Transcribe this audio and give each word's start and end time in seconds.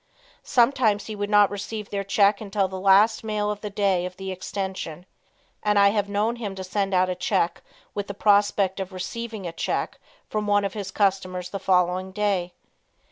Sometimes 0.41 1.05
he 1.05 1.15
would 1.15 1.29
not 1.29 1.51
receive 1.51 1.91
their 1.91 2.03
check 2.03 2.41
until 2.41 2.67
the 2.67 2.79
last 2.79 3.23
mail 3.23 3.51
of 3.51 3.61
the 3.61 3.69
day 3.69 4.03
of 4.07 4.17
the 4.17 4.31
extension, 4.31 5.05
and 5.61 5.77
I 5.77 5.89
have 5.89 6.09
known 6.09 6.37
him 6.37 6.55
to 6.55 6.63
send 6.63 6.95
out 6.95 7.07
a 7.07 7.13
check 7.13 7.61
with 7.93 8.07
the 8.07 8.15
prospect 8.15 8.79
of 8.79 8.93
receiving 8.93 9.45
a 9.45 9.51
check 9.53 9.99
from 10.27 10.47
one 10.47 10.65
of 10.65 10.73
his 10.73 10.89
customers 10.89 11.51
the 11.51 11.59
following 11.59 12.11
day. 12.11 12.53